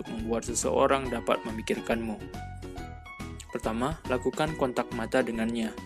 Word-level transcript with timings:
untuk 0.00 0.16
membuat 0.16 0.48
seseorang 0.48 1.12
dapat 1.12 1.44
memikirkanmu. 1.44 2.16
Pertama, 3.52 4.00
lakukan 4.08 4.56
kontak 4.56 4.88
mata 4.96 5.20
dengannya. 5.20 5.76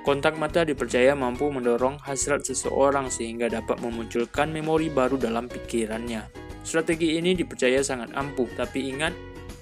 Kontak 0.00 0.40
mata 0.40 0.64
dipercaya 0.64 1.12
mampu 1.12 1.52
mendorong 1.52 2.00
hasrat 2.00 2.48
seseorang 2.48 3.12
sehingga 3.12 3.52
dapat 3.52 3.84
memunculkan 3.84 4.48
memori 4.48 4.88
baru 4.88 5.20
dalam 5.20 5.44
pikirannya. 5.52 6.24
Strategi 6.64 7.20
ini 7.20 7.36
dipercaya 7.36 7.84
sangat 7.84 8.16
ampuh, 8.16 8.48
tapi 8.56 8.88
ingat, 8.88 9.12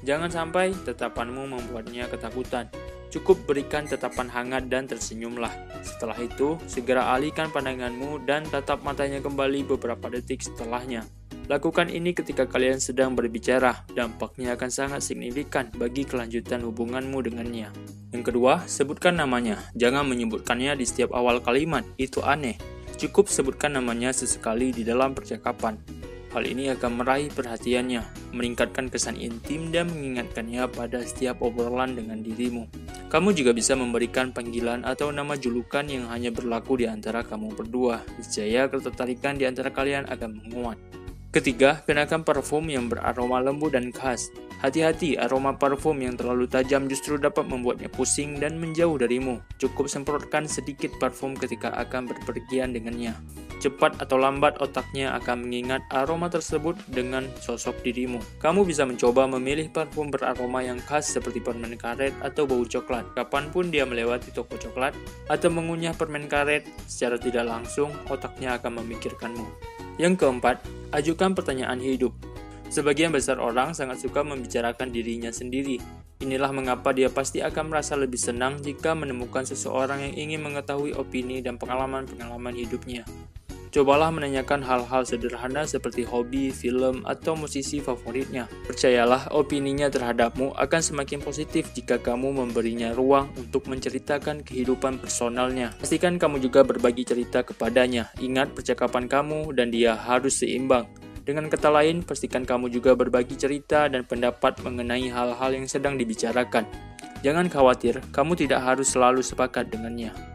jangan 0.07 0.31
sampai 0.31 0.71
tetapanmu 0.87 1.51
membuatnya 1.51 2.07
ketakutan. 2.07 2.71
Cukup 3.11 3.43
berikan 3.51 3.85
tatapan 3.85 4.31
hangat 4.31 4.71
dan 4.71 4.87
tersenyumlah. 4.87 5.51
Setelah 5.83 6.17
itu, 6.23 6.57
segera 6.71 7.11
alihkan 7.13 7.51
pandanganmu 7.51 8.23
dan 8.25 8.47
tatap 8.47 8.87
matanya 8.87 9.19
kembali 9.19 9.67
beberapa 9.67 10.07
detik 10.09 10.41
setelahnya. 10.47 11.05
Lakukan 11.51 11.91
ini 11.91 12.15
ketika 12.15 12.47
kalian 12.47 12.79
sedang 12.79 13.19
berbicara, 13.19 13.83
dampaknya 13.91 14.55
akan 14.55 14.71
sangat 14.71 15.01
signifikan 15.03 15.75
bagi 15.75 16.07
kelanjutan 16.07 16.63
hubunganmu 16.63 17.19
dengannya. 17.19 17.75
Yang 18.15 18.23
kedua, 18.31 18.63
sebutkan 18.71 19.19
namanya. 19.19 19.59
Jangan 19.75 20.07
menyebutkannya 20.07 20.79
di 20.79 20.87
setiap 20.87 21.11
awal 21.17 21.43
kalimat, 21.43 21.83
itu 21.99 22.23
aneh. 22.23 22.61
Cukup 22.95 23.27
sebutkan 23.27 23.75
namanya 23.75 24.15
sesekali 24.15 24.71
di 24.71 24.87
dalam 24.87 25.17
percakapan. 25.17 25.81
Hal 26.33 26.49
ini 26.49 26.73
akan 26.73 27.05
meraih 27.05 27.29
perhatiannya, 27.29 28.33
meningkatkan 28.33 28.89
kesan 28.89 29.21
intim 29.21 29.69
dan 29.69 29.93
mengingatkannya 29.93 30.65
pada 30.73 31.05
setiap 31.05 31.45
obrolan 31.45 31.93
dengan 31.93 32.25
dirimu. 32.25 32.71
Kamu 33.13 33.37
juga 33.37 33.53
bisa 33.53 33.77
memberikan 33.77 34.33
panggilan 34.33 34.89
atau 34.89 35.13
nama 35.13 35.37
julukan 35.37 35.85
yang 35.85 36.09
hanya 36.09 36.33
berlaku 36.33 36.81
di 36.81 36.89
antara 36.89 37.21
kamu 37.21 37.53
berdua. 37.53 38.01
Niscaya 38.17 38.65
ketertarikan 38.73 39.37
di 39.37 39.45
antara 39.45 39.69
kalian 39.69 40.09
akan 40.09 40.31
menguat. 40.49 41.02
Ketiga, 41.33 41.81
kenakan 41.89 42.29
parfum 42.29 42.69
yang 42.69 42.93
beraroma 42.93 43.41
lembut 43.41 43.73
dan 43.73 43.89
khas. 43.89 44.29
Hati-hati, 44.61 45.17
aroma 45.17 45.57
parfum 45.57 45.97
yang 45.97 46.13
terlalu 46.13 46.45
tajam 46.45 46.93
justru 46.93 47.17
dapat 47.17 47.49
membuatnya 47.49 47.89
pusing 47.89 48.37
dan 48.37 48.61
menjauh 48.61 49.01
darimu. 49.01 49.41
Cukup 49.57 49.89
semprotkan 49.89 50.45
sedikit 50.45 50.93
parfum 51.01 51.33
ketika 51.33 51.73
akan 51.73 52.13
berpergian 52.13 52.77
dengannya. 52.77 53.17
Cepat 53.65 53.97
atau 54.05 54.21
lambat 54.21 54.61
otaknya 54.61 55.17
akan 55.17 55.49
mengingat 55.49 55.81
aroma 55.89 56.29
tersebut 56.29 56.77
dengan 56.93 57.25
sosok 57.41 57.81
dirimu. 57.81 58.21
Kamu 58.37 58.69
bisa 58.69 58.85
mencoba 58.85 59.25
memilih 59.25 59.73
parfum 59.73 60.13
beraroma 60.13 60.61
yang 60.61 60.85
khas 60.85 61.17
seperti 61.17 61.41
permen 61.41 61.81
karet 61.81 62.13
atau 62.21 62.45
bau 62.45 62.61
coklat. 62.69 63.09
Kapan 63.17 63.49
pun 63.49 63.73
dia 63.73 63.89
melewati 63.89 64.37
toko 64.37 64.61
coklat 64.61 64.93
atau 65.33 65.49
mengunyah 65.49 65.97
permen 65.97 66.29
karet, 66.29 66.69
secara 66.85 67.17
tidak 67.17 67.49
langsung 67.49 67.89
otaknya 68.13 68.61
akan 68.61 68.85
memikirkanmu. 68.85 69.81
Yang 70.01 70.25
keempat, 70.25 70.65
ajukan 70.93 71.37
pertanyaan 71.37 71.81
hidup. 71.81 72.17
Sebagian 72.73 73.13
besar 73.13 73.37
orang 73.37 73.77
sangat 73.77 74.01
suka 74.01 74.25
membicarakan 74.25 74.89
dirinya 74.89 75.29
sendiri. 75.29 75.77
Inilah 76.25 76.55
mengapa 76.55 76.95
dia 76.97 77.13
pasti 77.13 77.45
akan 77.45 77.69
merasa 77.69 77.99
lebih 77.99 78.17
senang 78.17 78.57
jika 78.63 78.97
menemukan 78.97 79.45
seseorang 79.45 80.09
yang 80.09 80.15
ingin 80.17 80.41
mengetahui 80.41 80.97
opini 80.97 81.45
dan 81.45 81.61
pengalaman-pengalaman 81.61 82.57
hidupnya. 82.57 83.05
Cobalah 83.73 84.13
menanyakan 84.13 84.61
hal-hal 84.61 85.01
sederhana 85.09 85.65
seperti 85.65 86.05
hobi, 86.05 86.53
film, 86.53 87.01
atau 87.09 87.33
musisi 87.33 87.81
favoritnya. 87.81 88.45
Percayalah, 88.69 89.33
opininya 89.33 89.89
terhadapmu 89.89 90.53
akan 90.53 90.81
semakin 90.85 91.25
positif 91.25 91.73
jika 91.73 91.97
kamu 91.97 92.37
memberinya 92.37 92.93
ruang 92.93 93.33
untuk 93.41 93.73
menceritakan 93.73 94.45
kehidupan 94.45 95.01
personalnya. 95.01 95.73
Pastikan 95.81 96.21
kamu 96.21 96.45
juga 96.45 96.61
berbagi 96.69 97.09
cerita 97.09 97.41
kepadanya. 97.41 98.13
Ingat, 98.21 98.53
percakapan 98.53 99.09
kamu 99.09 99.57
dan 99.57 99.73
dia 99.73 99.97
harus 99.97 100.37
seimbang. 100.45 100.85
Dengan 101.25 101.49
kata 101.49 101.73
lain, 101.73 102.05
pastikan 102.05 102.45
kamu 102.45 102.69
juga 102.69 102.93
berbagi 102.93 103.41
cerita 103.41 103.89
dan 103.89 104.05
pendapat 104.05 104.61
mengenai 104.61 105.09
hal-hal 105.09 105.49
yang 105.49 105.65
sedang 105.65 105.97
dibicarakan. 105.97 106.69
Jangan 107.25 107.49
khawatir, 107.49 108.05
kamu 108.13 108.37
tidak 108.37 108.61
harus 108.61 108.93
selalu 108.93 109.25
sepakat 109.25 109.73
dengannya. 109.73 110.32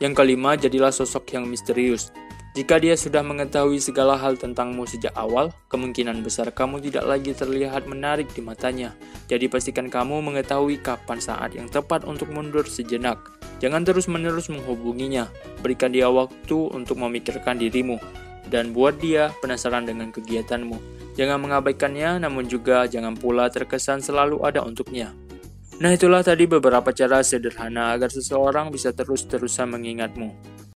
Yang 0.00 0.16
kelima, 0.16 0.56
jadilah 0.56 0.88
sosok 0.88 1.36
yang 1.36 1.44
misterius. 1.44 2.08
Jika 2.56 2.82
dia 2.82 2.98
sudah 2.98 3.22
mengetahui 3.22 3.78
segala 3.78 4.18
hal 4.18 4.34
tentangmu 4.34 4.82
sejak 4.82 5.14
awal, 5.14 5.54
kemungkinan 5.70 6.24
besar 6.24 6.50
kamu 6.50 6.82
tidak 6.82 7.04
lagi 7.06 7.30
terlihat 7.30 7.86
menarik 7.86 8.26
di 8.34 8.42
matanya. 8.42 8.96
Jadi 9.30 9.46
pastikan 9.46 9.86
kamu 9.86 10.18
mengetahui 10.18 10.82
kapan 10.82 11.22
saat 11.22 11.54
yang 11.54 11.70
tepat 11.70 12.02
untuk 12.08 12.32
mundur 12.34 12.66
sejenak. 12.66 13.20
Jangan 13.62 13.86
terus-menerus 13.86 14.50
menghubunginya. 14.50 15.30
Berikan 15.60 15.92
dia 15.92 16.10
waktu 16.10 16.58
untuk 16.72 16.98
memikirkan 16.98 17.60
dirimu 17.60 18.00
dan 18.50 18.74
buat 18.74 18.98
dia 18.98 19.30
penasaran 19.38 19.86
dengan 19.86 20.10
kegiatanmu. 20.10 20.80
Jangan 21.14 21.38
mengabaikannya, 21.38 22.24
namun 22.24 22.48
juga 22.48 22.88
jangan 22.88 23.14
pula 23.14 23.52
terkesan 23.52 24.00
selalu 24.02 24.42
ada 24.42 24.64
untuknya. 24.64 25.14
Nah 25.80 25.96
itulah 25.96 26.20
tadi 26.20 26.44
beberapa 26.44 26.92
cara 26.92 27.24
sederhana 27.24 27.96
agar 27.96 28.12
seseorang 28.12 28.68
bisa 28.68 28.92
terus-terusan 28.92 29.64
mengingatmu. 29.72 30.28